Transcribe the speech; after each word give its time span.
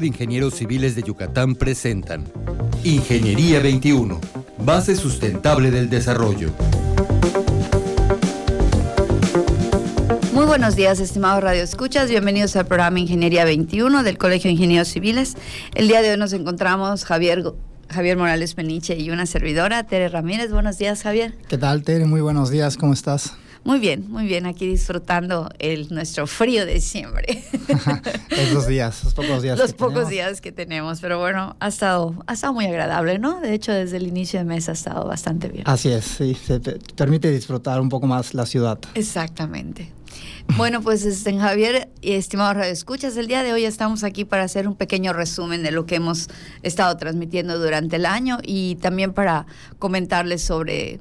de 0.00 0.06
Ingenieros 0.06 0.54
Civiles 0.54 0.94
de 0.94 1.02
Yucatán 1.02 1.54
presentan 1.54 2.24
Ingeniería 2.84 3.60
21, 3.60 4.20
base 4.58 4.94
sustentable 4.94 5.70
del 5.70 5.88
desarrollo. 5.88 6.50
Muy 10.32 10.44
buenos 10.44 10.76
días, 10.76 11.00
estimados 11.00 11.42
Radio 11.42 11.62
Escuchas. 11.62 12.10
Bienvenidos 12.10 12.56
al 12.56 12.66
programa 12.66 13.00
Ingeniería 13.00 13.44
21 13.44 14.02
del 14.02 14.18
Colegio 14.18 14.48
de 14.48 14.52
Ingenieros 14.52 14.88
Civiles. 14.88 15.36
El 15.74 15.88
día 15.88 16.02
de 16.02 16.10
hoy 16.10 16.18
nos 16.18 16.34
encontramos 16.34 17.04
Javier, 17.04 17.42
Javier 17.88 18.18
Morales 18.18 18.54
Peniche 18.54 18.98
y 18.98 19.10
una 19.10 19.24
servidora, 19.24 19.84
Tere 19.84 20.10
Ramírez. 20.10 20.52
Buenos 20.52 20.76
días, 20.76 21.02
Javier. 21.02 21.34
¿Qué 21.48 21.56
tal, 21.56 21.82
Tere? 21.82 22.04
Muy 22.04 22.20
buenos 22.20 22.50
días, 22.50 22.76
¿cómo 22.76 22.92
estás? 22.92 23.34
Muy 23.66 23.80
bien, 23.80 24.08
muy 24.08 24.26
bien, 24.26 24.46
aquí 24.46 24.64
disfrutando 24.64 25.50
el 25.58 25.92
nuestro 25.92 26.28
frío 26.28 26.64
de 26.64 26.74
diciembre. 26.74 27.42
Esos 28.30 28.68
días, 28.68 29.02
los 29.02 29.12
pocos 29.12 29.42
días. 29.42 29.58
Los 29.58 29.72
pocos 29.72 30.08
días 30.08 30.40
que 30.40 30.52
tenemos, 30.52 31.00
pero 31.00 31.18
bueno, 31.18 31.56
ha 31.58 31.66
estado, 31.66 32.14
ha 32.28 32.34
estado 32.34 32.52
muy 32.52 32.66
agradable, 32.66 33.18
¿no? 33.18 33.40
De 33.40 33.54
hecho, 33.54 33.72
desde 33.72 33.96
el 33.96 34.06
inicio 34.06 34.38
de 34.38 34.44
mes 34.44 34.68
ha 34.68 34.72
estado 34.72 35.04
bastante 35.04 35.48
bien. 35.48 35.64
Así 35.66 35.90
es, 35.90 36.04
sí, 36.04 36.36
se 36.36 36.60
permite 36.60 37.28
disfrutar 37.32 37.80
un 37.80 37.88
poco 37.88 38.06
más 38.06 38.34
la 38.34 38.46
ciudad. 38.46 38.78
Exactamente. 38.94 39.90
Bueno, 40.56 40.80
pues 40.80 41.04
este, 41.04 41.36
Javier 41.36 41.88
y 42.00 42.12
estimado 42.12 42.54
Radio 42.54 42.72
Escuchas, 42.72 43.16
el 43.16 43.26
día 43.26 43.42
de 43.42 43.52
hoy 43.52 43.64
estamos 43.64 44.04
aquí 44.04 44.24
para 44.24 44.44
hacer 44.44 44.68
un 44.68 44.76
pequeño 44.76 45.12
resumen 45.12 45.64
de 45.64 45.72
lo 45.72 45.86
que 45.86 45.96
hemos 45.96 46.28
estado 46.62 46.96
transmitiendo 46.98 47.58
durante 47.58 47.96
el 47.96 48.06
año 48.06 48.38
y 48.44 48.76
también 48.76 49.12
para 49.12 49.46
comentarles 49.80 50.40
sobre 50.42 51.00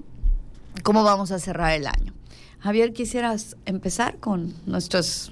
cómo 0.81 1.03
vamos 1.03 1.29
a 1.29 1.37
cerrar 1.37 1.73
el 1.73 1.85
año. 1.85 2.14
Javier, 2.65 2.93
quisieras 2.93 3.57
empezar 3.67 4.17
con 4.17 4.51
nuestras 4.65 5.31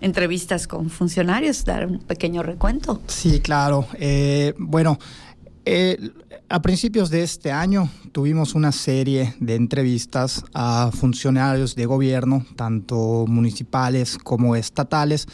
entrevistas 0.00 0.66
con 0.66 0.88
funcionarios, 0.88 1.66
dar 1.66 1.86
un 1.86 1.98
pequeño 1.98 2.42
recuento. 2.42 3.02
Sí, 3.08 3.40
claro. 3.40 3.86
Eh, 3.98 4.54
bueno, 4.56 4.98
eh, 5.66 5.98
a 6.48 6.62
principios 6.62 7.10
de 7.10 7.24
este 7.24 7.52
año 7.52 7.90
tuvimos 8.10 8.54
una 8.54 8.72
serie 8.72 9.34
de 9.38 9.54
entrevistas 9.54 10.46
a 10.54 10.90
funcionarios 10.94 11.74
de 11.74 11.84
gobierno, 11.84 12.46
tanto 12.56 13.26
municipales 13.28 14.16
como 14.16 14.56
estatales 14.56 15.26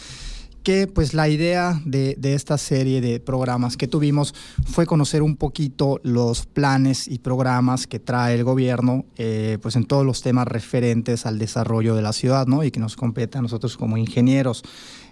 que 0.63 0.87
pues 0.87 1.15
la 1.15 1.29
idea 1.29 1.81
de, 1.85 2.17
esta 2.23 2.59
serie 2.59 3.01
de 3.01 3.21
programas 3.21 3.77
que 3.77 3.89
tuvimos 3.89 4.35
fue 4.65 4.87
conocer 4.87 5.23
un 5.23 5.37
poquito 5.37 6.01
los 6.03 6.47
planes 6.47 7.09
y 7.09 7.19
programas 7.19 7.87
que 7.87 7.99
trae 7.99 8.35
el 8.35 8.45
gobierno 8.45 9.05
eh, 9.17 9.59
pues 9.61 9.77
en 9.77 9.85
todos 9.85 10.07
los 10.07 10.23
temas 10.23 10.47
referentes 10.47 11.27
al 11.27 11.39
desarrollo 11.39 11.95
de 11.95 12.03
la 12.03 12.13
ciudad 12.13 12.47
¿no? 12.47 12.65
y 12.65 12.71
que 12.71 12.81
nos 12.81 12.97
compete 12.97 13.39
a 13.39 13.43
nosotros 13.43 13.77
como 13.77 13.97
ingenieros. 13.97 14.63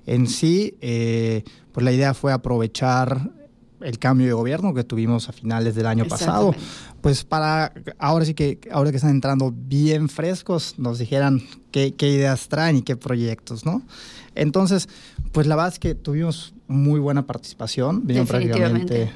En 0.06 0.26
sí, 0.26 0.76
eh, 0.80 1.44
pues 1.72 1.84
la 1.84 1.92
idea 1.92 2.14
fue 2.14 2.32
aprovechar 2.32 3.30
el 3.80 3.98
cambio 3.98 4.26
de 4.26 4.32
gobierno 4.32 4.74
que 4.74 4.84
tuvimos 4.84 5.28
a 5.28 5.32
finales 5.32 5.74
del 5.74 5.86
año 5.86 6.04
pasado, 6.06 6.54
pues 7.00 7.24
para 7.24 7.72
ahora 7.98 8.24
sí 8.24 8.34
que 8.34 8.60
ahora 8.70 8.90
que 8.90 8.96
están 8.96 9.10
entrando 9.10 9.54
bien 9.54 10.08
frescos 10.08 10.74
nos 10.78 10.98
dijeran 10.98 11.42
qué, 11.70 11.94
qué 11.94 12.08
ideas 12.08 12.48
traen 12.48 12.76
y 12.76 12.82
qué 12.82 12.96
proyectos, 12.96 13.64
¿no? 13.64 13.82
Entonces, 14.34 14.88
pues 15.32 15.46
la 15.46 15.56
verdad 15.56 15.72
es 15.72 15.78
que 15.78 15.94
tuvimos 15.94 16.54
muy 16.68 17.00
buena 17.00 17.26
participación, 17.26 18.06
prácticamente 18.26 19.10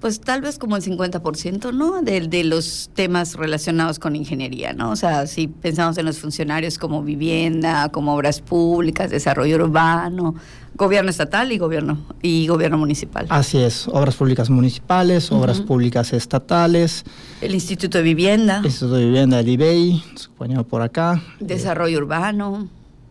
pues 0.00 0.20
tal 0.20 0.42
vez 0.42 0.58
como 0.58 0.76
el 0.76 0.82
50%, 0.82 1.72
¿no? 1.74 2.02
De, 2.02 2.20
de, 2.20 2.44
los 2.44 2.90
temas 2.94 3.34
relacionados 3.34 3.98
con 3.98 4.14
ingeniería, 4.14 4.72
¿no? 4.72 4.90
O 4.90 4.96
sea, 4.96 5.26
si 5.26 5.48
pensamos 5.48 5.98
en 5.98 6.06
los 6.06 6.18
funcionarios 6.18 6.78
como 6.78 7.02
vivienda, 7.02 7.88
como 7.90 8.14
obras 8.14 8.40
públicas, 8.40 9.10
desarrollo 9.10 9.56
urbano, 9.56 10.36
gobierno 10.76 11.10
estatal 11.10 11.50
y 11.50 11.58
gobierno 11.58 11.98
y 12.22 12.46
gobierno 12.46 12.78
municipal. 12.78 13.26
Así 13.28 13.58
es, 13.58 13.88
obras 13.88 14.14
públicas 14.14 14.48
municipales, 14.48 15.32
obras 15.32 15.60
públicas 15.60 16.12
estatales. 16.12 17.04
El 17.40 17.54
Instituto 17.54 17.98
de 17.98 18.04
Vivienda. 18.04 18.58
El 18.58 18.66
Instituto 18.66 18.94
de 18.94 19.04
Vivienda 19.04 19.38
del 19.38 19.48
IBEI, 19.48 20.02
supongo 20.14 20.64
por 20.64 20.82
acá. 20.82 21.20
Desarrollo 21.40 21.98
urbano. 21.98 22.68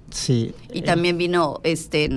Sí. 0.10 0.54
Y 0.74 0.84
también 0.84 1.18
vino 1.18 1.60
este 1.64 2.10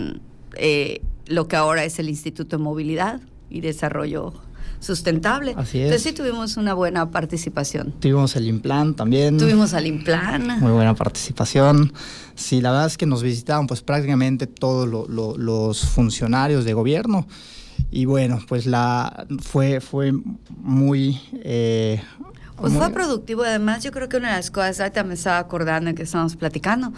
eh, 0.54 1.02
lo 1.26 1.48
que 1.48 1.56
ahora 1.56 1.84
es 1.84 1.98
el 1.98 2.08
Instituto 2.08 2.56
de 2.56 2.62
Movilidad 2.62 3.20
y 3.50 3.60
Desarrollo 3.60 4.32
sustentable. 4.78 5.54
Así 5.56 5.78
es. 5.78 5.84
Entonces 5.84 6.02
sí 6.02 6.12
tuvimos 6.12 6.56
una 6.56 6.74
buena 6.74 7.10
participación. 7.10 7.92
Tuvimos 8.00 8.36
el 8.36 8.48
Implan 8.48 8.94
también. 8.94 9.38
Tuvimos 9.38 9.74
al 9.74 9.86
Implan. 9.86 10.60
Muy 10.60 10.72
buena 10.72 10.94
participación. 10.94 11.92
Sí, 12.34 12.60
la 12.60 12.70
verdad 12.70 12.86
es 12.86 12.96
que 12.96 13.06
nos 13.06 13.22
visitaban 13.22 13.66
pues 13.66 13.82
prácticamente 13.82 14.46
todos 14.46 14.88
los 14.88 15.80
funcionarios 15.86 16.64
de 16.64 16.72
gobierno. 16.72 17.26
Y 17.90 18.04
bueno, 18.04 18.40
pues 18.46 18.66
la 18.66 19.26
fue, 19.40 19.80
fue 19.80 20.12
muy 20.58 21.20
eh, 21.42 22.00
pues 22.60 22.72
fue 22.74 22.90
productivo, 22.90 23.42
además 23.42 23.82
yo 23.82 23.90
creo 23.90 24.08
que 24.08 24.16
una 24.16 24.30
de 24.30 24.36
las 24.36 24.50
cosas, 24.50 24.80
ahorita 24.80 25.04
me 25.04 25.14
estaba 25.14 25.38
acordando 25.38 25.90
en 25.90 25.96
que 25.96 26.02
estábamos 26.02 26.36
platicando, 26.36 26.92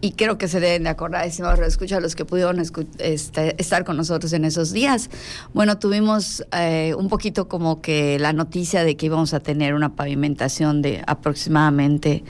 y 0.00 0.12
creo 0.12 0.38
que 0.38 0.48
se 0.48 0.60
deben 0.60 0.84
de 0.84 0.88
acordar, 0.90 1.28
no 1.38 1.64
escucha 1.64 2.00
los 2.00 2.14
que 2.14 2.24
pudieron 2.24 2.62
este, 2.98 3.60
estar 3.60 3.84
con 3.84 3.96
nosotros 3.96 4.32
en 4.32 4.44
esos 4.44 4.72
días. 4.72 5.10
Bueno, 5.52 5.78
tuvimos 5.78 6.44
eh, 6.52 6.94
un 6.96 7.08
poquito 7.08 7.48
como 7.48 7.80
que 7.80 8.18
la 8.18 8.32
noticia 8.32 8.84
de 8.84 8.96
que 8.96 9.06
íbamos 9.06 9.34
a 9.34 9.40
tener 9.40 9.74
una 9.74 9.94
pavimentación 9.94 10.82
de 10.82 11.02
aproximadamente 11.06 12.24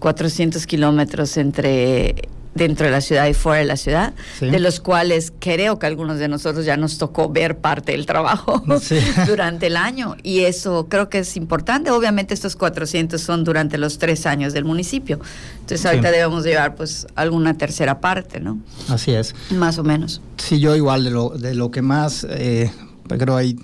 400 0.00 0.66
kilómetros 0.66 1.36
entre 1.36 2.28
dentro 2.54 2.86
de 2.86 2.92
la 2.92 3.00
ciudad 3.00 3.26
y 3.26 3.34
fuera 3.34 3.60
de 3.60 3.66
la 3.66 3.76
ciudad, 3.76 4.12
de 4.40 4.58
los 4.58 4.80
cuales 4.80 5.32
creo 5.38 5.78
que 5.78 5.86
algunos 5.86 6.18
de 6.18 6.28
nosotros 6.28 6.64
ya 6.64 6.76
nos 6.76 6.98
tocó 6.98 7.28
ver 7.30 7.58
parte 7.58 7.92
del 7.92 8.06
trabajo 8.06 8.62
durante 9.26 9.68
el 9.68 9.76
año. 9.76 10.16
Y 10.22 10.40
eso 10.40 10.86
creo 10.88 11.08
que 11.08 11.20
es 11.20 11.36
importante. 11.36 11.90
Obviamente 11.90 12.34
estos 12.34 12.56
400 12.56 13.20
son 13.20 13.44
durante 13.44 13.78
los 13.78 13.98
tres 13.98 14.26
años 14.26 14.52
del 14.52 14.64
municipio. 14.64 15.20
Entonces 15.60 15.84
ahorita 15.86 16.10
debemos 16.10 16.44
llevar 16.44 16.74
pues 16.74 17.06
alguna 17.14 17.56
tercera 17.56 18.00
parte, 18.00 18.40
¿no? 18.40 18.58
Así 18.88 19.12
es. 19.12 19.34
Más 19.50 19.78
o 19.78 19.84
menos. 19.84 20.20
Sí, 20.36 20.60
yo 20.60 20.76
igual 20.76 21.04
de 21.04 21.10
lo, 21.10 21.30
de 21.30 21.54
lo 21.54 21.70
que 21.70 21.82
más... 21.82 22.26
Eh, 22.28 22.70
creo 23.18 23.36
ahí 23.36 23.56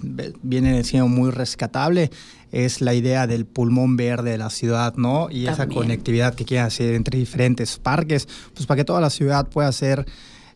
viene 0.43 0.83
siendo 0.85 1.09
muy 1.09 1.31
rescatable 1.31 2.11
es 2.53 2.81
la 2.81 2.95
idea 2.95 3.27
del 3.27 3.47
pulmón 3.47 3.97
verde 3.97 4.31
de 4.31 4.39
la 4.39 4.51
ciudad, 4.51 4.95
¿no? 4.97 5.29
Y 5.31 5.47
esa 5.47 5.67
conectividad 5.67 6.35
que 6.35 6.45
quieren 6.45 6.67
hacer 6.67 6.95
entre 6.95 7.19
diferentes 7.19 7.79
parques, 7.79 8.27
pues 8.55 8.67
para 8.67 8.77
que 8.77 8.85
toda 8.85 9.01
la 9.01 9.11
ciudad 9.11 9.49
pueda 9.49 9.71
ser, 9.73 10.07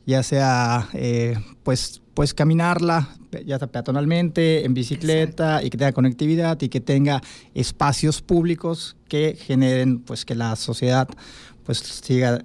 ya 0.06 0.22
sea, 0.22 0.88
eh, 0.94 1.36
pues, 1.62 2.00
pues 2.14 2.34
caminarla, 2.34 3.08
ya 3.44 3.58
sea 3.58 3.66
peatonalmente, 3.66 4.64
en 4.64 4.74
bicicleta, 4.74 5.62
y 5.62 5.70
que 5.70 5.78
tenga 5.78 5.92
conectividad 5.92 6.60
y 6.60 6.68
que 6.68 6.80
tenga 6.80 7.22
espacios 7.54 8.22
públicos 8.22 8.96
que 9.08 9.36
generen, 9.38 10.00
pues, 10.00 10.24
que 10.24 10.34
la 10.34 10.56
sociedad, 10.56 11.08
pues, 11.64 11.78
siga 11.78 12.44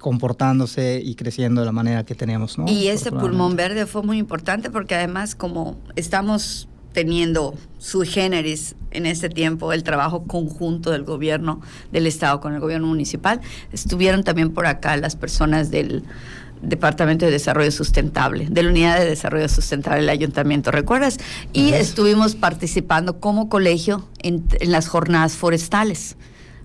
comportándose 0.00 1.00
y 1.04 1.14
creciendo 1.14 1.60
de 1.60 1.66
la 1.66 1.72
manera 1.72 2.04
que 2.04 2.16
tenemos. 2.16 2.58
¿no? 2.58 2.66
Y 2.66 2.88
ese 2.88 3.12
pulmón 3.12 3.54
verde 3.54 3.86
fue 3.86 4.02
muy 4.02 4.18
importante 4.18 4.70
porque 4.70 4.96
además 4.96 5.36
como 5.36 5.78
estamos 5.94 6.68
teniendo 6.92 7.54
su 7.78 8.02
generis 8.02 8.74
en 8.90 9.06
este 9.06 9.28
tiempo 9.28 9.72
el 9.72 9.84
trabajo 9.84 10.24
conjunto 10.24 10.90
del 10.90 11.04
gobierno 11.04 11.60
del 11.92 12.06
estado 12.08 12.40
con 12.40 12.54
el 12.54 12.60
gobierno 12.60 12.88
municipal. 12.88 13.40
Estuvieron 13.72 14.24
también 14.24 14.52
por 14.52 14.66
acá 14.66 14.96
las 14.96 15.14
personas 15.14 15.70
del 15.70 16.02
Departamento 16.62 17.24
de 17.24 17.30
Desarrollo 17.30 17.70
Sustentable, 17.70 18.46
de 18.50 18.62
la 18.62 18.70
Unidad 18.70 18.98
de 18.98 19.06
Desarrollo 19.06 19.48
Sustentable 19.48 20.00
del 20.00 20.10
Ayuntamiento, 20.10 20.70
¿recuerdas? 20.70 21.18
Y 21.52 21.72
estuvimos 21.72 22.34
participando 22.34 23.18
como 23.18 23.48
colegio 23.48 24.06
en, 24.18 24.44
en, 24.60 24.70
las 24.70 24.88
jornadas 24.88 25.36
forestales, 25.36 26.16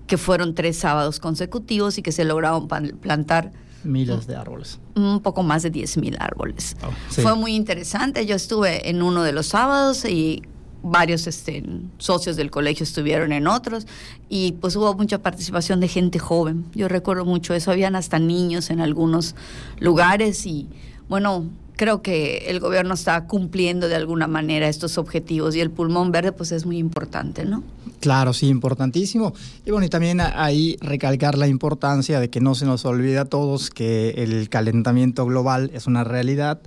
que 0.06 0.16
fueron 0.18 0.54
tres 0.54 0.78
sábados 0.78 1.20
consecutivos 1.20 1.98
y 1.98 2.02
que 2.02 2.12
se 2.12 2.24
lograron 2.24 2.68
plantar 2.68 3.52
miles 3.84 4.26
de 4.26 4.36
árboles. 4.36 4.78
Un 4.94 5.20
poco 5.20 5.42
más 5.42 5.62
de 5.62 5.70
10 5.70 5.98
mil 5.98 6.16
árboles. 6.18 6.76
Oh, 6.82 6.90
Fue 7.10 7.34
muy 7.34 7.54
interesante. 7.54 8.26
Yo 8.26 8.34
estuve 8.34 8.88
en 8.88 9.02
uno 9.02 9.22
de 9.22 9.32
los 9.32 9.46
sábados 9.46 10.04
y 10.04 10.42
varios 10.82 11.26
este, 11.26 11.64
socios 11.98 12.36
del 12.36 12.50
colegio 12.50 12.84
estuvieron 12.84 13.32
en 13.32 13.48
otros 13.48 13.86
y 14.28 14.52
pues 14.52 14.76
hubo 14.76 14.94
mucha 14.94 15.18
participación 15.18 15.80
de 15.80 15.88
gente 15.88 16.18
joven. 16.18 16.66
Yo 16.74 16.88
recuerdo 16.88 17.24
mucho 17.24 17.54
eso. 17.54 17.70
Habían 17.70 17.96
hasta 17.96 18.18
niños 18.18 18.70
en 18.70 18.80
algunos 18.80 19.34
lugares 19.78 20.46
y 20.46 20.68
bueno, 21.08 21.46
creo 21.76 22.02
que 22.02 22.46
el 22.48 22.58
gobierno 22.58 22.94
está 22.94 23.26
cumpliendo 23.26 23.88
de 23.88 23.94
alguna 23.94 24.26
manera 24.26 24.68
estos 24.68 24.98
objetivos 24.98 25.54
y 25.54 25.60
el 25.60 25.70
pulmón 25.70 26.10
verde 26.10 26.32
pues 26.32 26.52
es 26.52 26.66
muy 26.66 26.78
importante, 26.78 27.44
¿no? 27.44 27.62
Claro, 28.00 28.32
sí, 28.32 28.48
importantísimo. 28.48 29.34
Y 29.64 29.70
bueno, 29.70 29.86
y 29.86 29.88
también 29.88 30.20
ahí 30.20 30.76
recalcar 30.80 31.38
la 31.38 31.48
importancia 31.48 32.20
de 32.20 32.30
que 32.30 32.40
no 32.40 32.54
se 32.54 32.66
nos 32.66 32.84
olvide 32.84 33.18
a 33.18 33.24
todos 33.24 33.70
que 33.70 34.10
el 34.10 34.48
calentamiento 34.48 35.24
global 35.26 35.70
es 35.72 35.86
una 35.86 36.04
realidad 36.04 36.60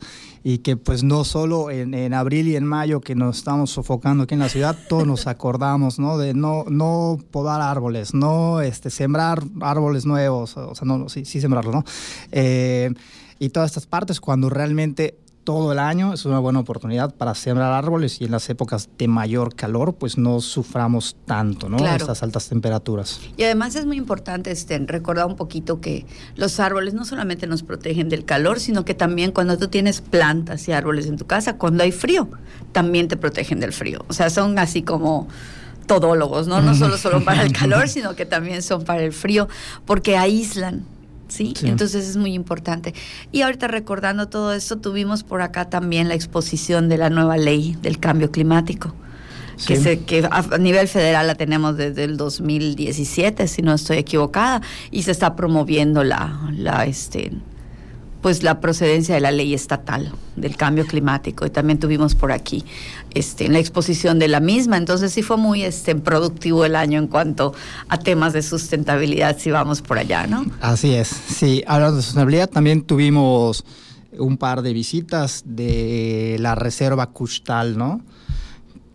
y 0.43 0.59
que 0.59 0.77
pues 0.77 1.03
no 1.03 1.23
solo 1.23 1.69
en, 1.69 2.13
abril 2.13 2.47
y 2.47 2.55
en 2.55 2.65
mayo 2.65 3.01
que 3.01 3.15
nos 3.15 3.37
estamos 3.37 3.71
sofocando 3.71 4.23
aquí 4.23 4.33
en 4.33 4.39
la 4.39 4.49
ciudad, 4.49 4.77
todos 4.87 5.05
nos 5.05 5.27
acordamos, 5.27 5.99
¿no? 5.99 6.17
De 6.17 6.33
no, 6.33 6.65
no 6.69 7.17
podar 7.31 7.61
árboles, 7.61 8.13
no 8.13 8.61
este, 8.61 8.89
sembrar 8.89 9.43
árboles 9.61 10.05
nuevos, 10.05 10.57
o 10.57 10.75
sea, 10.75 10.85
no, 10.85 11.09
sí, 11.09 11.25
sí 11.25 11.41
sembrarlos, 11.41 11.75
¿no? 11.75 11.83
Eh, 12.31 12.91
y 13.39 13.49
todas 13.49 13.71
estas 13.71 13.87
partes 13.87 14.19
cuando 14.19 14.49
realmente 14.49 15.17
todo 15.49 15.71
el 15.71 15.79
año, 15.79 16.13
es 16.13 16.25
una 16.25 16.37
buena 16.37 16.59
oportunidad 16.59 17.15
para 17.15 17.33
sembrar 17.33 17.73
árboles 17.73 18.21
y 18.21 18.25
en 18.25 18.31
las 18.31 18.47
épocas 18.51 18.87
de 18.99 19.07
mayor 19.07 19.55
calor, 19.55 19.95
pues 19.95 20.15
no 20.15 20.41
suframos 20.41 21.15
tanto, 21.25 21.69
¿no? 21.69 21.77
Estas 21.77 22.21
altas 22.21 22.49
temperaturas. 22.49 23.19
Y 23.35 23.43
además 23.45 23.75
es 23.75 23.87
muy 23.87 23.97
importante 23.97 24.51
este, 24.51 24.77
recordar 24.77 25.25
un 25.25 25.35
poquito 25.35 25.81
que 25.81 26.05
los 26.35 26.59
árboles 26.59 26.93
no 26.93 27.03
solamente 27.03 27.47
nos 27.47 27.63
protegen 27.63 28.09
del 28.09 28.25
calor, 28.25 28.59
sino 28.59 28.85
que 28.85 28.93
también 28.93 29.31
cuando 29.31 29.57
tú 29.57 29.69
tienes 29.69 30.01
plantas 30.01 30.67
y 30.67 30.71
árboles 30.71 31.07
en 31.07 31.17
tu 31.17 31.25
casa, 31.25 31.57
cuando 31.57 31.83
hay 31.83 31.91
frío, 31.91 32.29
también 32.71 33.07
te 33.07 33.17
protegen 33.17 33.59
del 33.59 33.73
frío. 33.73 34.05
O 34.07 34.13
sea, 34.13 34.29
son 34.29 34.59
así 34.59 34.83
como 34.83 35.27
todólogos, 35.87 36.47
¿no? 36.47 36.61
No 36.61 36.75
solo, 36.75 36.99
solo 36.99 37.23
para 37.23 37.41
el 37.41 37.53
calor, 37.59 37.89
sino 37.89 38.15
que 38.15 38.27
también 38.27 38.61
son 38.61 38.83
para 38.83 39.01
el 39.01 39.13
frío, 39.13 39.47
porque 39.85 40.15
aíslan 40.15 40.85
¿sí? 41.29 41.53
Entonces 41.63 42.07
es 42.07 42.17
muy 42.17 42.33
importante. 42.33 42.93
Y 43.31 43.41
ahorita 43.41 43.67
recordando 43.67 44.27
todo 44.27 44.53
esto, 44.53 44.77
tuvimos 44.77 45.23
por 45.23 45.41
acá 45.41 45.69
también 45.69 46.07
la 46.07 46.15
exposición 46.15 46.89
de 46.89 46.97
la 46.97 47.09
nueva 47.09 47.37
ley 47.37 47.77
del 47.81 47.99
cambio 47.99 48.31
climático. 48.31 48.93
Que, 49.67 49.75
se, 49.75 49.99
que 49.99 50.25
a 50.31 50.57
nivel 50.57 50.87
federal 50.87 51.27
la 51.27 51.35
tenemos 51.35 51.75
desde 51.75 52.05
el 52.05 52.15
2017, 52.15 53.45
si 53.45 53.61
no 53.61 53.73
estoy 53.73 53.97
equivocada, 53.97 54.61
y 54.89 55.03
se 55.03 55.11
está 55.11 55.35
promoviendo 55.35 56.05
la, 56.05 56.49
la, 56.53 56.85
este, 56.85 57.33
pues 58.21 58.43
la 58.43 58.59
procedencia 58.59 59.15
de 59.15 59.21
la 59.21 59.31
ley 59.31 59.53
estatal 59.53 60.11
del 60.35 60.55
cambio 60.55 60.85
climático 60.85 61.45
y 61.45 61.49
también 61.49 61.79
tuvimos 61.79 62.15
por 62.15 62.31
aquí 62.31 62.65
este 63.13 63.45
en 63.45 63.53
la 63.53 63.59
exposición 63.59 64.19
de 64.19 64.27
la 64.27 64.39
misma. 64.39 64.77
Entonces 64.77 65.13
sí 65.13 65.21
fue 65.21 65.37
muy 65.37 65.63
este 65.63 65.95
productivo 65.95 66.65
el 66.65 66.75
año 66.75 66.99
en 66.99 67.07
cuanto 67.07 67.53
a 67.87 67.97
temas 67.97 68.33
de 68.33 68.41
sustentabilidad 68.41 69.37
si 69.37 69.51
vamos 69.51 69.81
por 69.81 69.97
allá 69.97 70.27
no 70.27 70.45
así 70.61 70.93
es 70.93 71.07
sí. 71.07 71.63
Hablando 71.67 71.97
de 71.97 72.03
sustentabilidad 72.03 72.49
también 72.49 72.81
tuvimos 72.81 73.63
un 74.17 74.37
par 74.37 74.61
de 74.61 74.73
visitas 74.73 75.43
de 75.45 76.37
la 76.39 76.55
reserva 76.55 77.07
Custal 77.07 77.77
no 77.77 78.01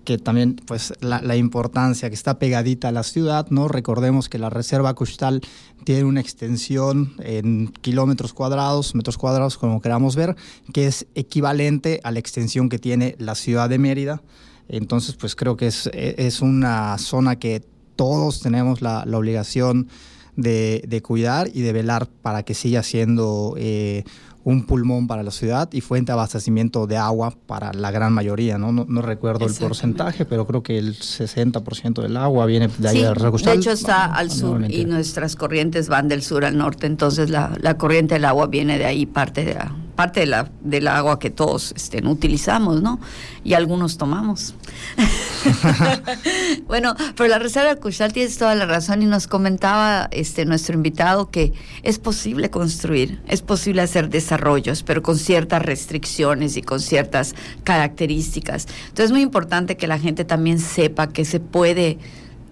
que 0.04 0.18
también 0.18 0.56
pues 0.66 0.92
la, 1.00 1.36
importancia 1.36 2.08
que 2.08 2.14
está 2.14 2.38
pegadita 2.38 2.88
a 2.88 2.92
la 2.92 3.02
ciudad, 3.02 3.48
¿no? 3.50 3.68
Recordemos 3.68 4.28
que 4.28 4.38
la 4.38 4.50
reserva 4.50 4.94
costal 4.94 5.40
tiene 5.84 6.04
una 6.04 6.20
extensión 6.20 7.14
en 7.18 7.68
kilómetros 7.80 8.32
cuadrados, 8.32 8.94
metros 8.94 9.18
cuadrados, 9.18 9.58
como 9.58 9.80
queramos 9.80 10.16
ver, 10.16 10.36
que 10.72 10.86
es 10.86 11.06
equivalente 11.14 12.00
a 12.04 12.10
la 12.10 12.18
extensión 12.18 12.68
que 12.68 12.78
tiene 12.78 13.16
la 13.18 13.34
ciudad 13.34 13.68
de 13.68 13.78
Mérida. 13.78 14.22
Entonces, 14.68 15.16
pues 15.16 15.34
creo 15.34 15.56
que 15.56 15.66
es, 15.66 15.90
es 15.92 16.40
una 16.40 16.96
zona 16.98 17.36
que 17.36 17.62
todos 17.96 18.40
tenemos 18.40 18.82
la, 18.82 19.04
la 19.06 19.18
obligación 19.18 19.88
de, 20.36 20.82
de, 20.86 21.02
cuidar 21.02 21.48
y 21.52 21.62
de 21.62 21.72
velar 21.72 22.08
para 22.08 22.42
que 22.42 22.54
siga 22.54 22.82
siendo 22.82 23.54
eh, 23.56 24.04
un 24.44 24.64
pulmón 24.64 25.06
para 25.06 25.22
la 25.22 25.30
ciudad 25.30 25.68
y 25.72 25.80
fuente 25.80 26.12
de 26.12 26.14
abastecimiento 26.14 26.86
de 26.86 26.96
agua 26.96 27.32
para 27.46 27.72
la 27.72 27.90
gran 27.90 28.12
mayoría. 28.12 28.58
No, 28.58 28.72
no, 28.72 29.02
recuerdo 29.02 29.46
el 29.46 29.54
porcentaje, 29.54 30.24
pero 30.24 30.46
creo 30.46 30.62
que 30.62 30.78
el 30.78 30.94
60% 30.96 32.02
del 32.02 32.16
agua 32.16 32.46
viene 32.46 32.68
de 32.78 32.88
ahí 32.88 33.02
del 33.02 33.14
De 33.14 33.52
hecho 33.54 33.70
está 33.70 34.04
al 34.04 34.30
sur 34.30 34.70
y 34.70 34.84
nuestras 34.84 35.36
corrientes 35.36 35.88
van 35.88 36.08
del 36.08 36.22
sur 36.22 36.44
al 36.44 36.56
norte, 36.56 36.86
entonces 36.86 37.30
la, 37.30 37.56
la 37.60 37.76
corriente 37.78 38.14
del 38.14 38.26
agua 38.26 38.46
viene 38.46 38.78
de 38.78 38.84
ahí, 38.84 39.06
parte 39.06 39.44
de 39.44 39.54
la, 39.54 39.74
parte 39.94 40.20
de 40.20 40.26
la, 40.26 40.50
del 40.60 40.88
agua 40.88 41.18
que 41.18 41.30
todos 41.30 41.72
este, 41.76 42.06
utilizamos, 42.06 42.82
¿no? 42.82 43.00
Y 43.42 43.54
algunos 43.54 43.98
tomamos. 43.98 44.54
bueno, 46.66 46.94
pero 47.16 47.28
la 47.28 47.38
Reserva 47.38 47.76
Cuchal 47.76 48.12
tienes 48.12 48.38
toda 48.38 48.54
la 48.54 48.66
razón 48.66 49.02
y 49.02 49.06
nos 49.06 49.26
comentaba 49.26 50.08
este, 50.10 50.44
nuestro 50.44 50.74
invitado 50.74 51.30
que 51.30 51.52
es 51.82 51.98
posible 51.98 52.50
construir, 52.50 53.20
es 53.28 53.42
posible 53.42 53.82
hacer 53.82 54.08
desarrollos, 54.08 54.82
pero 54.82 55.02
con 55.02 55.18
ciertas 55.18 55.62
restricciones 55.62 56.56
y 56.56 56.62
con 56.62 56.80
ciertas 56.80 57.34
características. 57.64 58.66
Entonces 58.88 59.06
es 59.06 59.12
muy 59.12 59.22
importante 59.22 59.76
que 59.76 59.86
la 59.86 59.98
gente 59.98 60.24
también 60.24 60.58
sepa 60.58 61.08
que 61.08 61.24
se 61.24 61.40
puede 61.40 61.98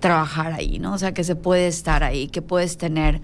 trabajar 0.01 0.53
ahí, 0.53 0.79
¿no? 0.79 0.95
O 0.95 0.99
sea, 0.99 1.15
que 1.15 1.25
se 1.25 1.37
puede 1.37 1.69
estar 1.69 2.03
ahí, 2.03 2.29
que 2.29 2.43
puedes 2.43 2.77
tener 2.77 3.21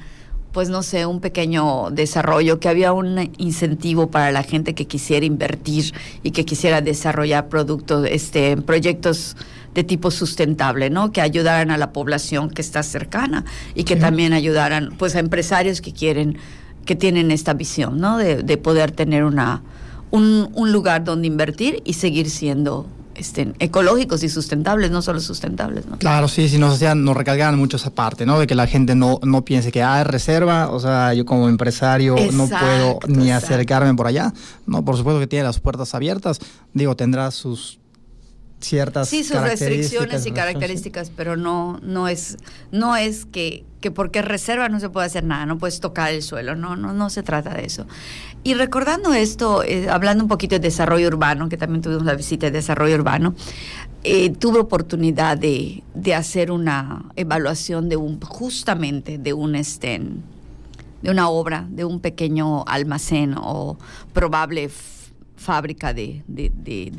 pues 0.52 0.68
no 0.70 0.82
sé, 0.82 1.06
un 1.06 1.20
pequeño 1.20 1.90
desarrollo, 1.90 2.58
que 2.58 2.68
había 2.68 2.92
un 2.92 3.30
incentivo 3.38 4.10
para 4.10 4.32
la 4.32 4.42
gente 4.42 4.74
que 4.74 4.86
quisiera 4.86 5.26
invertir 5.26 5.92
y 6.22 6.30
que 6.30 6.44
quisiera 6.44 6.80
desarrollar 6.80 7.48
productos, 7.48 8.06
este, 8.10 8.56
proyectos 8.56 9.36
de 9.74 9.84
tipo 9.84 10.10
sustentable, 10.10 10.90
¿no? 10.90 11.12
Que 11.12 11.20
ayudaran 11.20 11.70
a 11.70 11.76
la 11.76 11.92
población 11.92 12.50
que 12.50 12.62
está 12.62 12.82
cercana 12.82 13.44
y 13.74 13.84
que 13.84 13.96
también 13.96 14.32
ayudaran, 14.32 14.94
pues, 14.98 15.14
a 15.14 15.20
empresarios 15.20 15.80
que 15.80 15.92
quieren, 15.92 16.38
que 16.84 16.96
tienen 16.96 17.30
esta 17.30 17.52
visión, 17.52 18.00
¿no? 18.00 18.16
De, 18.16 18.42
de 18.42 18.56
poder 18.56 18.90
tener 18.90 19.24
una, 19.24 19.62
un, 20.10 20.50
un 20.54 20.72
lugar 20.72 21.04
donde 21.04 21.26
invertir 21.26 21.82
y 21.84 21.92
seguir 21.92 22.30
siendo 22.30 22.86
estén 23.18 23.54
ecológicos 23.58 24.22
y 24.22 24.28
sustentables, 24.28 24.90
no 24.90 25.02
solo 25.02 25.20
sustentables. 25.20 25.86
¿no? 25.86 25.98
Claro, 25.98 26.28
sí, 26.28 26.48
sí, 26.48 26.58
nos, 26.58 26.74
hacían, 26.74 27.04
nos 27.04 27.16
recargaban 27.16 27.58
mucho 27.58 27.76
esa 27.76 27.90
parte, 27.90 28.24
¿no? 28.26 28.38
De 28.38 28.46
que 28.46 28.54
la 28.54 28.66
gente 28.66 28.94
no, 28.94 29.18
no 29.22 29.44
piense 29.44 29.72
que, 29.72 29.82
ah, 29.82 30.00
es 30.00 30.06
reserva, 30.06 30.70
o 30.70 30.80
sea, 30.80 31.14
yo 31.14 31.24
como 31.24 31.48
empresario 31.48 32.16
no 32.32 32.48
puedo 32.48 32.98
ni 33.08 33.30
acercarme 33.30 33.94
por 33.94 34.06
allá. 34.06 34.32
No, 34.66 34.84
por 34.84 34.96
supuesto 34.96 35.20
que 35.20 35.26
tiene 35.26 35.44
las 35.44 35.60
puertas 35.60 35.94
abiertas. 35.94 36.38
Digo, 36.72 36.96
tendrá 36.96 37.30
sus 37.30 37.78
ciertas 38.60 39.08
sí 39.08 39.24
sus 39.24 39.40
restricciones 39.40 40.26
y 40.26 40.32
características 40.32 41.10
pero 41.14 41.36
no 41.36 41.78
no 41.82 42.08
es 42.08 42.38
no 42.72 42.96
es 42.96 43.24
que 43.24 43.64
que 43.80 43.90
porque 43.90 44.22
reserva 44.22 44.68
no 44.68 44.80
se 44.80 44.88
puede 44.88 45.06
hacer 45.06 45.24
nada 45.24 45.46
no 45.46 45.58
puedes 45.58 45.80
tocar 45.80 46.12
el 46.12 46.22
suelo 46.22 46.56
no 46.56 46.74
no 46.74 46.92
no 46.92 47.10
se 47.10 47.22
trata 47.22 47.54
de 47.54 47.64
eso 47.64 47.86
y 48.44 48.54
recordando 48.54 49.12
esto 49.12 49.62
eh, 49.62 49.88
hablando 49.88 50.24
un 50.24 50.28
poquito 50.28 50.54
de 50.54 50.60
desarrollo 50.60 51.08
urbano 51.08 51.48
que 51.48 51.56
también 51.56 51.82
tuvimos 51.82 52.04
la 52.04 52.14
visita 52.14 52.46
de 52.46 52.52
desarrollo 52.52 52.94
urbano 52.94 53.34
eh, 54.04 54.30
tuve 54.30 54.60
oportunidad 54.60 55.36
de, 55.36 55.82
de, 55.94 56.14
hacer 56.14 56.52
una 56.52 57.04
evaluación 57.16 57.88
de 57.88 57.96
un 57.96 58.20
justamente 58.20 59.18
de 59.18 59.32
un 59.32 59.54
estén 59.54 60.22
de 61.02 61.10
una 61.10 61.28
obra 61.28 61.66
de 61.68 61.84
un 61.84 62.00
pequeño 62.00 62.64
almacén 62.66 63.34
o 63.36 63.76
probable 64.12 64.70
fábrica 65.38 65.94
de, 65.94 66.22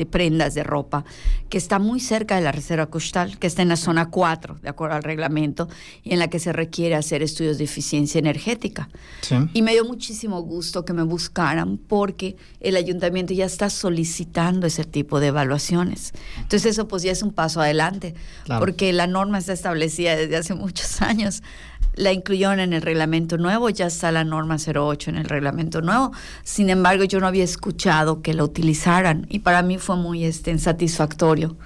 prendas 0.09 0.56
de 0.56 0.63
ropa 0.63 1.06
que 1.50 1.57
está 1.57 1.80
muy 1.80 2.00
cerca 2.00 2.36
de 2.36 2.41
la 2.41 2.51
Reserva 2.51 2.88
Costal, 2.88 3.38
que 3.38 3.47
está 3.47 3.62
en 3.62 3.69
la 3.69 3.75
zona 3.75 4.09
4, 4.09 4.59
de 4.62 4.69
acuerdo 4.69 4.95
al 4.95 5.03
reglamento, 5.03 5.68
y 6.03 6.13
en 6.13 6.19
la 6.19 6.30
que 6.30 6.39
se 6.39 6.53
requiere 6.53 6.95
hacer 6.95 7.21
estudios 7.21 7.57
de 7.57 7.65
eficiencia 7.65 8.19
energética. 8.19 8.89
Y 9.53 9.62
me 9.62 9.74
dio 9.74 9.86
muchísimo 9.86 10.41
gusto 10.41 10.86
que 10.86 10.94
me 10.94 11.03
buscaran 11.03 11.77
porque 11.77 12.38
el 12.59 12.75
ayuntamiento 12.75 13.33
ya 13.33 13.45
está 13.45 13.69
solicitando 13.69 14.68
ese 14.68 14.83
tipo 14.83 15.19
de 15.19 15.27
evaluaciones. 15.27 16.13
Entonces 16.38 16.65
eso 16.65 16.88
pues 16.88 17.03
ya 17.03 17.12
es 17.12 17.24
un 17.24 17.31
paso 17.31 17.62
adelante, 17.62 18.15
porque 18.60 18.93
la 18.93 19.08
norma 19.08 19.38
está 19.38 19.53
establecida 19.53 20.15
desde 20.15 20.38
hace 20.38 20.53
muchos 20.53 21.01
años 21.01 21.43
la 22.00 22.13
incluyeron 22.13 22.62
en 22.62 22.72
el 22.72 22.82
reglamento 22.82 23.38
nuevo, 23.38 23.70
ya 23.70 23.88
está 23.88 24.10
la 24.12 24.24
norma 24.24 24.56
08 24.56 25.10
en 25.10 25.18
el 25.18 25.25
reglamento 25.25 25.82
nuevo. 25.82 26.13
Sin 26.44 26.70
embargo, 26.70 27.03
yo 27.03 27.20
no 27.20 27.27
había 27.27 27.44
escuchado 27.44 28.22
que 28.22 28.34
la 28.34 28.46
utilizaran 28.46 29.27
y 29.29 29.39
para 29.39 29.62
mí 29.63 29.77
fue 29.77 29.98
muy 29.98 30.24
este, 30.24 30.58
satisfactorio 30.58 31.58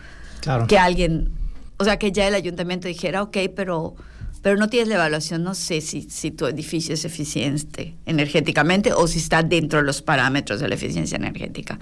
que 0.67 0.79
alguien, 0.79 1.29
o 1.77 1.83
sea, 1.83 1.97
que 1.97 2.11
ya 2.11 2.27
el 2.27 2.33
ayuntamiento 2.33 2.87
dijera, 2.87 3.21
ok, 3.21 3.37
pero, 3.55 3.93
pero 4.41 4.57
no 4.57 4.69
tienes 4.69 4.89
la 4.89 4.95
evaluación, 4.95 5.43
no 5.43 5.53
sé 5.53 5.81
si, 5.81 6.01
si 6.01 6.31
tu 6.31 6.47
edificio 6.47 6.95
es 6.95 7.05
eficiente 7.05 7.95
energéticamente 8.07 8.91
o 8.91 9.07
si 9.07 9.19
está 9.19 9.43
dentro 9.43 9.79
de 9.79 9.85
los 9.85 10.01
parámetros 10.01 10.59
de 10.59 10.67
la 10.67 10.73
eficiencia 10.73 11.15
energética. 11.15 11.77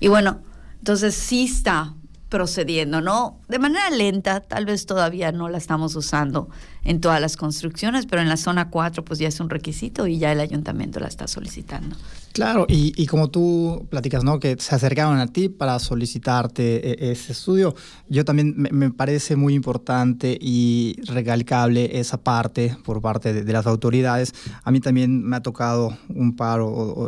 Y 0.00 0.08
bueno, 0.08 0.40
entonces 0.78 1.14
sí 1.14 1.44
está 1.44 1.92
procediendo, 2.30 3.02
¿no? 3.02 3.39
De 3.50 3.58
manera 3.58 3.90
lenta, 3.90 4.40
tal 4.40 4.64
vez 4.64 4.86
todavía 4.86 5.32
no 5.32 5.48
la 5.48 5.58
estamos 5.58 5.96
usando 5.96 6.48
en 6.84 7.00
todas 7.00 7.20
las 7.20 7.36
construcciones, 7.36 8.06
pero 8.06 8.22
en 8.22 8.28
la 8.28 8.36
zona 8.36 8.70
4 8.70 9.04
pues 9.04 9.18
ya 9.18 9.28
es 9.28 9.40
un 9.40 9.50
requisito 9.50 10.06
y 10.06 10.18
ya 10.18 10.32
el 10.32 10.40
ayuntamiento 10.40 11.00
la 11.00 11.08
está 11.08 11.26
solicitando. 11.26 11.96
Claro, 12.32 12.64
y, 12.68 12.92
y, 12.96 13.06
como 13.06 13.28
tú 13.28 13.88
platicas, 13.90 14.22
¿no? 14.22 14.38
Que 14.38 14.56
se 14.56 14.72
acercaron 14.72 15.18
a 15.18 15.26
ti 15.26 15.48
para 15.48 15.80
solicitarte 15.80 17.08
e, 17.08 17.10
ese 17.10 17.32
estudio. 17.32 17.74
Yo 18.08 18.24
también 18.24 18.54
me, 18.56 18.90
parece 18.90 19.34
muy 19.34 19.54
importante 19.54 20.38
y 20.40 20.94
recalcable 21.06 21.98
esa 21.98 22.22
parte 22.22 22.76
por 22.84 23.02
parte 23.02 23.32
de, 23.32 23.52
las 23.52 23.66
autoridades. 23.66 24.32
A 24.62 24.70
mí 24.70 24.78
también 24.78 25.24
me 25.24 25.36
ha 25.36 25.40
tocado 25.40 25.98
un 26.08 26.36
par 26.36 26.60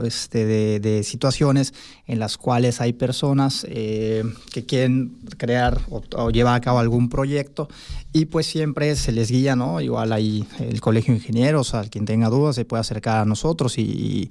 este, 0.04 0.44
de, 0.44 0.80
de, 0.80 1.04
situaciones 1.04 1.72
en 2.06 2.18
las 2.18 2.36
cuales 2.36 2.80
hay 2.80 2.92
personas 2.92 3.64
eh, 3.68 4.24
que 4.52 4.66
quieren 4.66 5.18
crear 5.36 5.80
o, 5.88 6.02
o, 6.16 6.31
llevar 6.32 6.54
a 6.54 6.60
cabo 6.60 6.78
algún 6.78 7.08
proyecto 7.08 7.68
y 8.12 8.26
pues 8.26 8.46
siempre 8.46 8.94
se 8.96 9.12
les 9.12 9.30
guía, 9.30 9.56
¿no? 9.56 9.80
Igual 9.80 10.12
hay 10.12 10.46
el 10.58 10.80
colegio 10.80 11.14
de 11.14 11.20
ingenieros, 11.20 11.74
al 11.74 11.90
quien 11.90 12.04
tenga 12.04 12.28
dudas 12.28 12.56
se 12.56 12.64
puede 12.64 12.80
acercar 12.80 13.20
a 13.20 13.24
nosotros 13.24 13.78
y 13.78 14.28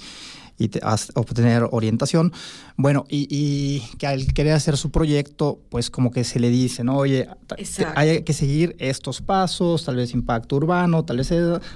obtener 1.16 1.68
orientación. 1.72 2.32
Bueno, 2.78 3.06
y, 3.10 3.82
que 3.98 4.08
al 4.08 4.34
querer 4.34 4.54
hacer 4.54 4.78
su 4.78 4.92
proyecto, 4.92 5.60
pues 5.70 5.90
como 5.90 6.12
que 6.12 6.24
se 6.24 6.40
le 6.40 6.50
dice, 6.50 6.84
¿no? 6.84 6.98
Oye, 6.98 7.28
hay 7.96 8.24
que 8.24 8.34
seguir 8.34 8.76
estos 8.80 9.22
pasos, 9.22 9.86
tal 9.86 9.96
vez 9.96 10.14
impacto 10.14 10.56
urbano, 10.58 11.06
tal 11.06 11.18
vez 11.18 11.32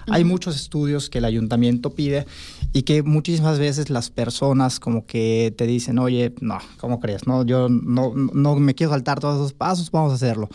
hay 0.07 0.23
muchos 0.23 0.55
estudios 0.55 1.09
que 1.09 1.19
el 1.19 1.25
ayuntamiento 1.25 1.91
pide 1.91 2.25
y 2.73 2.83
que 2.83 3.03
muchísimas 3.03 3.59
veces 3.59 3.89
las 3.89 4.09
personas 4.09 4.79
como 4.79 5.05
que 5.05 5.53
te 5.57 5.65
dicen, 5.65 5.99
oye, 5.99 6.33
no, 6.41 6.59
¿cómo 6.77 6.99
crees? 6.99 7.27
No, 7.27 7.45
yo 7.45 7.69
no, 7.69 8.13
no 8.15 8.55
me 8.55 8.75
quiero 8.75 8.91
saltar 8.91 9.19
todos 9.19 9.35
esos 9.35 9.53
pasos, 9.53 9.91
vamos 9.91 10.11
a 10.11 10.15
hacerlo. 10.15 10.49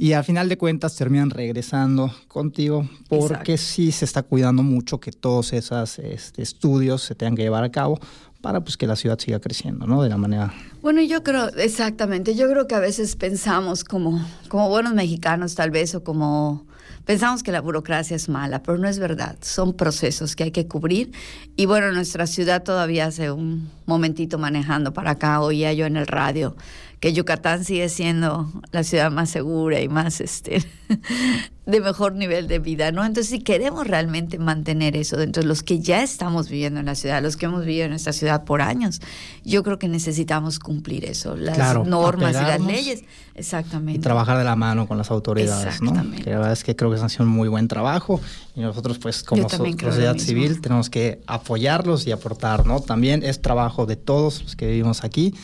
Y 0.00 0.12
al 0.12 0.22
final 0.22 0.48
de 0.48 0.56
cuentas 0.56 0.94
terminan 0.94 1.30
regresando 1.30 2.14
contigo 2.28 2.88
porque 3.08 3.58
sí 3.58 3.90
se 3.90 4.04
está 4.04 4.22
cuidando 4.22 4.62
mucho 4.62 5.00
que 5.00 5.10
todos 5.10 5.52
esos 5.52 5.98
este, 5.98 6.40
estudios 6.40 7.02
se 7.02 7.16
tengan 7.16 7.34
que 7.34 7.42
llevar 7.42 7.64
a 7.64 7.70
cabo 7.70 7.98
para 8.40 8.60
pues 8.60 8.76
que 8.76 8.86
la 8.86 8.94
ciudad 8.94 9.18
siga 9.18 9.40
creciendo, 9.40 9.88
¿no? 9.88 10.00
De 10.00 10.08
la 10.08 10.16
manera... 10.16 10.54
Bueno, 10.82 11.02
yo 11.02 11.24
creo, 11.24 11.48
exactamente, 11.48 12.36
yo 12.36 12.48
creo 12.48 12.68
que 12.68 12.76
a 12.76 12.78
veces 12.78 13.16
pensamos 13.16 13.82
como, 13.82 14.24
como 14.48 14.68
buenos 14.68 14.94
mexicanos 14.94 15.56
tal 15.56 15.72
vez 15.72 15.96
o 15.96 16.04
como 16.04 16.64
Pensamos 17.08 17.42
que 17.42 17.52
la 17.52 17.62
burocracia 17.62 18.14
es 18.14 18.28
mala, 18.28 18.62
pero 18.62 18.76
no 18.76 18.86
es 18.86 18.98
verdad. 18.98 19.38
Son 19.40 19.72
procesos 19.72 20.36
que 20.36 20.44
hay 20.44 20.50
que 20.50 20.68
cubrir. 20.68 21.10
Y 21.56 21.64
bueno, 21.64 21.90
nuestra 21.90 22.26
ciudad 22.26 22.62
todavía 22.62 23.06
hace 23.06 23.30
un 23.30 23.70
momentito 23.86 24.36
manejando 24.36 24.92
para 24.92 25.12
acá, 25.12 25.40
oía 25.40 25.72
yo 25.72 25.86
en 25.86 25.96
el 25.96 26.06
radio 26.06 26.54
que 27.00 27.12
Yucatán 27.12 27.64
sigue 27.64 27.88
siendo 27.88 28.50
la 28.72 28.82
ciudad 28.82 29.10
más 29.10 29.30
segura 29.30 29.80
y 29.80 29.88
más 29.88 30.20
este 30.20 30.62
de 31.66 31.80
mejor 31.80 32.14
nivel 32.14 32.48
de 32.48 32.58
vida, 32.58 32.92
¿no? 32.92 33.04
Entonces, 33.04 33.30
si 33.30 33.40
queremos 33.40 33.86
realmente 33.86 34.38
mantener 34.38 34.96
eso 34.96 35.18
dentro 35.18 35.42
de 35.42 35.48
los 35.48 35.62
que 35.62 35.80
ya 35.80 36.02
estamos 36.02 36.48
viviendo 36.48 36.80
en 36.80 36.86
la 36.86 36.94
ciudad, 36.94 37.22
los 37.22 37.36
que 37.36 37.44
hemos 37.44 37.66
vivido 37.66 37.84
en 37.84 37.92
esta 37.92 38.12
ciudad 38.14 38.44
por 38.44 38.62
años, 38.62 39.00
yo 39.44 39.62
creo 39.62 39.78
que 39.78 39.86
necesitamos 39.86 40.58
cumplir 40.58 41.04
eso, 41.04 41.36
las 41.36 41.86
normas 41.86 42.30
y 42.32 42.44
las 42.44 42.60
leyes. 42.60 43.04
Exactamente. 43.34 43.98
Y 43.98 44.02
trabajar 44.02 44.38
de 44.38 44.44
la 44.44 44.56
mano 44.56 44.88
con 44.88 44.96
las 44.96 45.10
autoridades, 45.10 45.82
¿no? 45.82 45.92
Que 45.92 46.30
la 46.30 46.38
verdad 46.38 46.52
es 46.52 46.64
que 46.64 46.74
creo 46.74 46.90
que 46.90 46.96
están 46.96 47.06
haciendo 47.06 47.30
un 47.30 47.36
muy 47.36 47.48
buen 47.48 47.68
trabajo 47.68 48.20
y 48.56 48.60
nosotros, 48.60 48.98
pues, 48.98 49.22
como 49.22 49.48
sociedad 49.48 50.16
civil, 50.16 50.60
tenemos 50.62 50.88
que 50.88 51.20
apoyarlos 51.26 52.06
y 52.06 52.12
aportar, 52.12 52.66
¿no? 52.66 52.80
También 52.80 53.22
es 53.22 53.42
trabajo 53.42 53.84
de 53.84 53.96
todos 53.96 54.42
los 54.42 54.56
que 54.56 54.66
vivimos 54.66 55.04
aquí 55.04 55.34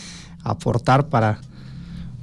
aportar 0.44 1.08
para, 1.08 1.40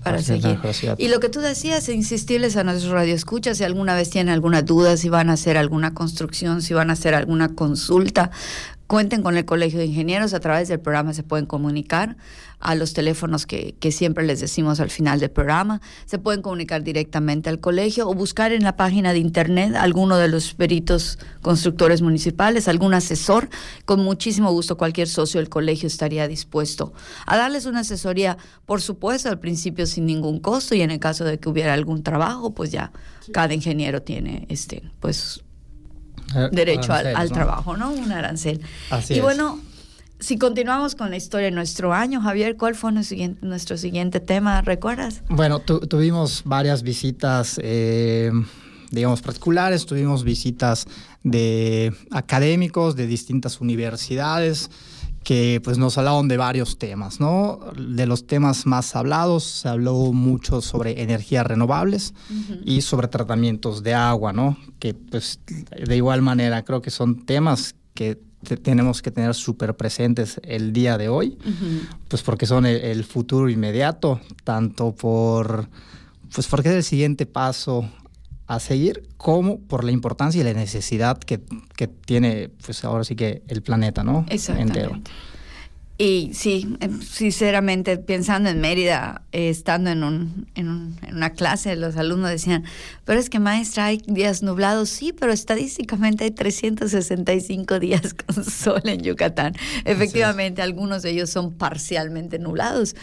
para, 0.04 0.22
seguir. 0.22 0.58
Y 0.98 1.10
lo 1.10 1.20
que 1.20 1.30
tú 1.30 1.42
decías, 1.42 1.90
insistirles 1.90 2.56
a 2.56 2.64
nuestros 2.64 2.94
radioescuchas 2.94 3.58
si 3.58 3.64
alguna 3.64 3.96
vez 3.96 4.10
tienen 4.10 4.34
alguna 4.34 4.62
duda, 4.62 4.96
si 4.98 5.10
van 5.10 5.30
a 5.30 5.34
hacer 5.34 5.58
alguna 5.58 5.94
construcción, 5.94 6.62
si 6.62 6.74
van 6.74 6.90
a 6.90 6.94
hacer 6.94 7.16
alguna 7.16 7.50
consulta, 7.50 8.32
cuenten 8.92 9.22
con 9.22 9.38
el 9.38 9.46
Colegio 9.46 9.80
de 9.80 9.86
Ingenieros, 9.86 10.34
a 10.34 10.42
través 10.42 10.68
del 10.68 10.82
programa 10.82 11.14
se 11.14 11.24
pueden 11.24 11.46
comunicar 11.46 12.18
a 12.60 12.76
los 12.76 12.92
teléfonos 12.92 13.46
que, 13.46 13.74
siempre 13.90 14.26
les 14.26 14.42
decimos 14.42 14.82
al 14.82 14.90
final 14.90 15.22
del 15.22 15.32
programa. 15.32 15.80
Se 16.06 16.20
pueden 16.20 16.42
comunicar 16.42 16.84
directamente 16.84 17.48
al 17.48 17.62
colegio 17.62 18.10
o 18.10 18.14
buscar 18.14 18.52
en 18.52 18.64
la 18.64 18.76
página 18.76 19.14
de 19.14 19.20
internet 19.20 19.76
alguno 19.78 20.18
de 20.18 20.28
los 20.28 20.54
peritos 20.56 21.20
constructores 21.42 22.02
municipales, 22.02 22.68
algún 22.68 22.94
asesor. 22.94 23.48
Con 23.86 24.04
muchísimo 24.04 24.52
gusto 24.52 24.76
cualquier 24.76 25.08
socio 25.08 25.40
del 25.40 25.48
colegio 25.48 25.88
estaría 25.88 26.28
dispuesto 26.28 26.92
a 27.26 27.38
darles 27.38 27.68
una 27.68 27.80
asesoría, 27.80 28.38
por 28.66 28.82
supuesto, 28.82 29.30
al 29.30 29.40
principio 29.40 29.86
sin 29.86 30.06
ningún 30.06 30.42
costo 30.42 30.76
y 30.76 30.82
en 30.82 30.92
el 30.92 31.00
caso 31.00 31.24
de 31.24 31.40
que 31.40 31.48
hubiera 31.48 31.74
algún 31.74 32.04
trabajo, 32.04 32.54
pues 32.54 32.74
ya 32.74 32.92
cada 33.32 33.54
ingeniero 33.54 34.02
tiene 34.02 34.48
este, 34.50 34.84
pues 35.00 35.46
eh, 36.36 36.50
derecho 36.52 36.94
al, 36.94 37.32
trabajo, 37.32 37.78
¿no? 37.78 37.92
Un 37.92 38.12
arancel. 38.12 38.62
y 39.10 39.20
bueno, 39.20 39.60
si 40.20 40.38
continuamos 40.38 40.96
con 40.96 41.10
la 41.10 41.18
historia 41.18 41.46
de 41.46 41.52
nuestro 41.52 41.94
año, 41.94 42.22
Javier, 42.22 42.56
¿cuál 42.56 42.76
fue 42.76 42.92
nuestro 42.92 43.16
siguiente, 43.16 43.46
nuestro 43.46 43.78
siguiente 43.78 44.20
tema? 44.20 44.62
¿Recuerdas? 44.62 45.24
Bueno, 45.30 45.60
tuvimos 45.60 46.44
varias 46.46 46.84
visitas, 46.84 47.60
eh, 47.64 48.32
digamos, 48.92 49.22
particulares, 49.22 49.86
tuvimos 49.86 50.24
visitas 50.24 50.86
de 51.24 51.94
académicos 52.12 52.96
de 52.96 53.08
distintas 53.08 53.62
universidades 53.62 54.70
que 55.24 55.62
pues 55.64 55.78
nos 55.78 55.98
hablaron 55.98 56.28
de 56.28 56.38
varios 56.38 56.78
temas, 56.78 57.20
¿no? 57.20 57.60
De 57.78 58.06
los 58.06 58.26
temas 58.26 58.66
más 58.66 58.96
hablados 58.96 59.44
se 59.44 59.70
habló 59.70 60.14
mucho 60.14 60.62
sobre 60.62 61.02
energías 61.02 61.46
renovables 61.46 62.14
y 62.66 62.82
sobre 62.82 63.08
tratamientos 63.08 63.84
de 63.84 63.94
agua, 63.94 64.34
¿no? 64.34 64.58
Que 64.80 64.94
pues 64.94 65.40
de 65.48 65.96
igual 65.96 66.22
manera 66.22 66.64
creo 66.64 66.82
que 66.82 66.90
son 66.90 67.26
temas 67.26 67.76
que 67.94 68.18
tenemos 68.64 69.02
que 69.02 69.12
tener 69.12 69.36
súper 69.36 69.76
presentes 69.76 70.42
el 70.44 70.74
día 70.74 70.98
de 70.98 71.10
hoy, 71.10 71.38
pues 72.08 72.24
porque 72.24 72.48
son 72.48 72.66
el, 72.66 73.04
futuro 73.04 73.50
inmediato, 73.50 74.20
tanto 74.44 74.94
por, 74.96 75.70
pues 76.34 76.48
porque 76.48 76.70
es 76.70 76.76
el 76.76 76.84
siguiente 76.84 77.28
paso 77.28 77.88
a 78.52 78.60
seguir, 78.60 79.08
como 79.16 79.60
por 79.60 79.86
la 79.86 79.92
importancia 79.92 80.42
y 80.42 80.44
la 80.44 80.54
necesidad 80.54 81.18
que, 81.18 81.40
que 81.78 81.88
tiene, 81.88 82.50
pues 82.66 82.84
ahora 82.84 83.06
sí 83.06 83.16
que 83.16 83.44
el 83.48 83.62
planeta, 83.62 84.04
¿no? 84.04 84.26
Entero. 84.30 85.00
Y 85.98 86.34
sí, 86.34 86.76
em, 86.80 87.00
sinceramente, 87.00 87.96
pensando 87.98 88.50
en 88.50 88.60
Mérida, 88.60 89.22
eh, 89.32 89.50
estando 89.50 89.92
en, 89.92 90.04
un, 90.04 90.48
en, 90.56 90.98
una 91.14 91.30
clase, 91.30 91.76
los 91.76 91.96
alumnos 91.96 92.32
decían, 92.32 92.64
pero 93.06 93.20
es 93.20 93.30
que 93.30 93.40
maestra, 93.40 93.86
hay 93.86 94.02
días 94.08 94.42
nublados, 94.42 94.90
sí, 94.90 95.14
pero 95.14 95.32
estadísticamente 95.32 96.24
hay 96.24 96.32
365 96.32 97.80
días 97.80 98.16
con 98.16 98.44
sol 98.50 98.82
en 98.86 99.02
Yucatán. 99.02 99.54
Efectivamente, 99.86 100.64
algunos 100.64 101.04
de 101.04 101.12
ellos 101.12 101.30
son 101.30 101.54
parcialmente 101.54 102.40
nublados, 102.40 102.96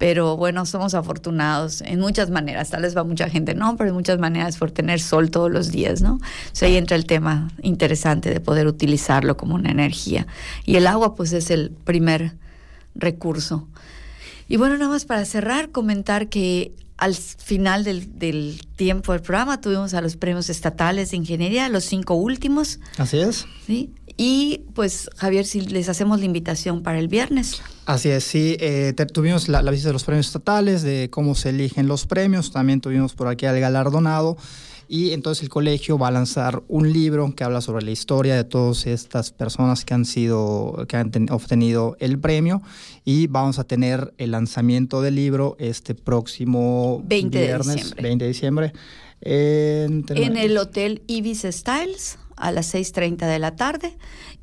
pero 0.00 0.38
bueno, 0.38 0.64
somos 0.64 0.94
afortunados 0.94 1.82
en 1.82 2.00
muchas 2.00 2.30
maneras. 2.30 2.70
Tal 2.70 2.80
vez 2.80 2.96
va 2.96 3.04
mucha 3.04 3.28
gente, 3.28 3.54
no, 3.54 3.76
pero 3.76 3.90
en 3.90 3.94
muchas 3.94 4.18
maneras 4.18 4.56
por 4.56 4.70
tener 4.70 4.98
sol 4.98 5.30
todos 5.30 5.50
los 5.50 5.70
días, 5.70 6.00
¿no? 6.00 6.14
O 6.14 6.64
ahí 6.64 6.78
entra 6.78 6.96
el 6.96 7.04
tema 7.04 7.50
interesante 7.60 8.30
de 8.30 8.40
poder 8.40 8.66
utilizarlo 8.66 9.36
como 9.36 9.56
una 9.56 9.70
energía. 9.70 10.26
Y 10.64 10.76
el 10.76 10.86
agua, 10.86 11.14
pues, 11.14 11.34
es 11.34 11.50
el 11.50 11.72
primer 11.84 12.32
recurso. 12.94 13.68
Y 14.48 14.56
bueno, 14.56 14.78
nada 14.78 14.90
más 14.90 15.04
para 15.04 15.22
cerrar, 15.26 15.68
comentar 15.68 16.30
que 16.30 16.72
al 17.00 17.14
final 17.14 17.82
del, 17.82 18.18
del, 18.18 18.60
tiempo 18.76 19.12
del 19.12 19.22
programa 19.22 19.60
tuvimos 19.60 19.94
a 19.94 20.00
los 20.00 20.16
premios 20.16 20.50
estatales 20.50 21.10
de 21.10 21.16
ingeniería, 21.16 21.68
los 21.68 21.84
cinco 21.84 22.14
últimos. 22.14 22.78
Así 22.98 23.18
es. 23.18 23.46
Sí. 23.66 23.92
Y 24.16 24.66
pues, 24.74 25.08
Javier, 25.16 25.46
si 25.46 25.62
les 25.62 25.88
hacemos 25.88 26.18
la 26.18 26.26
invitación 26.26 26.82
para 26.82 26.98
el 26.98 27.08
viernes. 27.08 27.62
Así 27.86 28.10
es, 28.10 28.22
sí. 28.22 28.56
Eh, 28.60 28.94
tuvimos 29.14 29.48
la, 29.48 29.62
visita 29.70 29.88
de 29.88 29.92
los 29.94 30.04
premios 30.04 30.26
estatales, 30.26 30.82
de 30.82 31.08
cómo 31.10 31.34
se 31.34 31.48
eligen 31.48 31.88
los 31.88 32.04
premios. 32.06 32.52
También 32.52 32.82
tuvimos 32.82 33.14
por 33.14 33.28
aquí 33.28 33.46
al 33.46 33.58
galardonado. 33.58 34.36
Y 34.92 35.12
entonces 35.12 35.44
el 35.44 35.50
colegio 35.50 35.98
va 35.98 36.08
a 36.08 36.10
lanzar 36.10 36.64
un 36.66 36.92
libro 36.92 37.32
que 37.36 37.44
habla 37.44 37.60
sobre 37.60 37.84
la 37.84 37.92
historia 37.92 38.34
de 38.34 38.42
todas 38.42 38.88
estas 38.88 39.30
personas 39.30 39.84
que 39.84 39.94
han 39.94 40.04
sido, 40.04 40.84
que 40.88 40.96
han 40.96 41.12
obtenido 41.30 41.96
el 42.00 42.18
premio. 42.18 42.60
Y 43.04 43.28
vamos 43.28 43.60
a 43.60 43.64
tener 43.64 44.12
el 44.18 44.32
lanzamiento 44.32 45.00
del 45.00 45.14
libro 45.14 45.54
este 45.60 45.94
próximo 45.94 47.04
20 47.04 47.40
viernes, 47.40 47.66
de 47.68 47.74
diciembre. 47.74 48.02
20 48.02 48.24
de 48.24 48.28
diciembre. 48.28 48.72
En, 49.20 50.04
en 50.08 50.36
el 50.36 50.58
Hotel 50.58 51.02
Ibis 51.06 51.46
Styles 51.48 52.18
a 52.34 52.50
las 52.50 52.74
6.30 52.74 53.28
de 53.28 53.38
la 53.38 53.54
tarde 53.54 53.96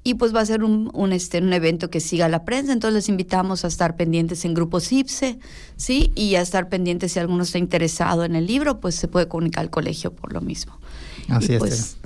y 0.07 0.13
pues 0.13 0.33
va 0.33 0.39
a 0.39 0.45
ser 0.45 0.63
un, 0.63 0.89
un, 0.93 1.11
este, 1.11 1.39
un 1.39 1.51
evento 1.51 1.89
que 1.89 1.99
siga 1.99 2.29
la 2.29 2.45
prensa, 2.45 2.71
entonces 2.71 2.93
les 2.95 3.09
invitamos 3.09 3.65
a 3.65 3.67
estar 3.67 3.97
pendientes 3.97 4.45
en 4.45 4.53
grupos 4.53 4.89
IPSE, 4.93 5.37
¿sí? 5.75 6.13
Y 6.15 6.35
a 6.35 6.41
estar 6.41 6.69
pendientes 6.69 7.11
si 7.11 7.19
alguno 7.19 7.43
está 7.43 7.57
interesado 7.57 8.23
en 8.23 8.33
el 8.37 8.47
libro, 8.47 8.79
pues 8.79 8.95
se 8.95 9.09
puede 9.09 9.27
comunicar 9.27 9.63
al 9.63 9.69
colegio 9.69 10.13
por 10.13 10.31
lo 10.31 10.39
mismo. 10.39 10.79
Así 11.27 11.55
es. 11.55 11.59
Pues, 11.59 11.97